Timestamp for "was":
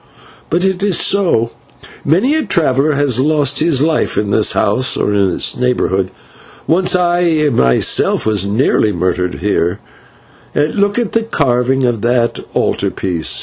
0.83-1.49, 8.25-8.47